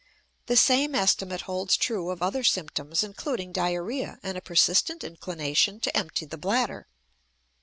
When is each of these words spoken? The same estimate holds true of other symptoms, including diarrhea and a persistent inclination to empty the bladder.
The 0.47 0.55
same 0.55 0.95
estimate 0.95 1.41
holds 1.41 1.77
true 1.77 2.09
of 2.09 2.23
other 2.23 2.43
symptoms, 2.43 3.03
including 3.03 3.51
diarrhea 3.53 4.17
and 4.23 4.35
a 4.35 4.41
persistent 4.41 5.03
inclination 5.03 5.79
to 5.79 5.95
empty 5.95 6.25
the 6.25 6.39
bladder. 6.39 6.87